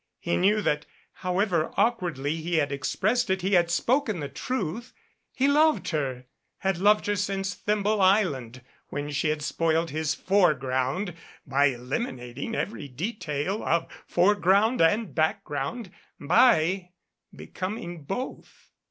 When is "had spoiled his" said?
9.29-10.15